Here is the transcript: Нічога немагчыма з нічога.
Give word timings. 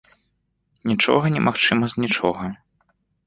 Нічога 0.91 1.25
немагчыма 1.35 1.85
з 1.95 2.05
нічога. 2.05 2.43